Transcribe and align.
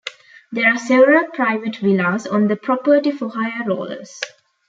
There 0.51 0.65
are 0.65 0.79
several 0.79 1.27
private 1.27 1.75
villas 1.75 2.25
on 2.25 2.47
the 2.47 2.55
property 2.55 3.11
for 3.11 3.29
high-rollers. 3.29 4.19